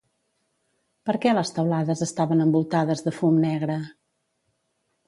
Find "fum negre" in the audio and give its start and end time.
3.21-3.79